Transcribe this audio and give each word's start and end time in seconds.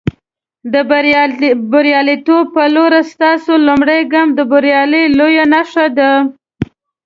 د 0.73 0.75
برياليتوب 1.73 2.45
په 2.55 2.63
لورې، 2.75 3.01
ستاسو 3.13 3.51
لومړنی 3.67 4.01
ګام 4.13 4.27
د 4.37 4.39
بریا 4.51 4.81
لویه 5.19 5.45
نښه 5.53 5.85
ده. 5.97 6.11